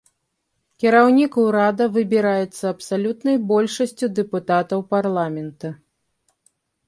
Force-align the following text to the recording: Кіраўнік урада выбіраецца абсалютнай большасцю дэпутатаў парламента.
Кіраўнік 0.83 1.33
урада 1.41 1.85
выбіраецца 1.97 2.65
абсалютнай 2.73 3.37
большасцю 3.51 4.05
дэпутатаў 4.21 4.79
парламента. 4.97 5.67